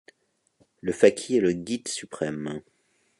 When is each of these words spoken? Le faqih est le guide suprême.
Le 0.81 0.93
faqih 0.93 1.35
est 1.37 1.41
le 1.41 1.51
guide 1.51 1.87
suprême. 1.87 2.63